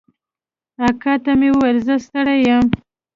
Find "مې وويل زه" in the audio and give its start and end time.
1.39-1.95